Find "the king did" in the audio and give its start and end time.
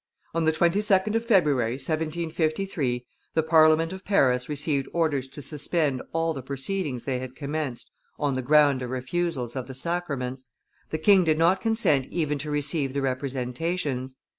10.89-11.37